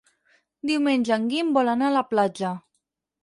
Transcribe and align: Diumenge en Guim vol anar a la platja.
Diumenge 0.69 1.13
en 1.17 1.27
Guim 1.33 1.51
vol 1.57 1.69
anar 1.73 1.91
a 1.91 1.95
la 1.99 2.03
platja. 2.13 2.55